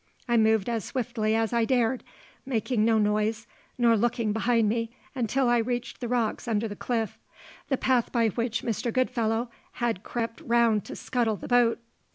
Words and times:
I 0.27 0.35
moved 0.35 0.67
as 0.67 0.83
swiftly 0.83 1.35
as 1.35 1.53
I 1.53 1.63
dared, 1.63 2.03
making 2.43 2.83
no 2.83 2.97
noise, 2.97 3.45
nor 3.77 3.95
looked 3.95 4.33
behind 4.33 4.67
me 4.67 4.89
until 5.13 5.47
I 5.47 5.59
reached 5.59 5.99
the 5.99 6.07
rocks 6.07 6.47
under 6.47 6.67
the 6.67 6.75
cliff 6.75 7.19
the 7.69 7.77
path 7.77 8.11
by 8.11 8.29
which 8.29 8.63
Mr. 8.63 8.91
Goodfellow 8.91 9.51
had 9.73 10.01
crept 10.01 10.41
round 10.41 10.85
to 10.85 10.95
scuttle 10.95 11.35
the 11.35 11.47
boat. 11.47 11.79